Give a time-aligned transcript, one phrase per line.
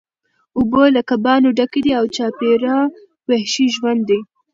[0.57, 2.75] اوبه له کبانو ډکې دي او چاپیره
[3.29, 4.19] وحشي ژوند دی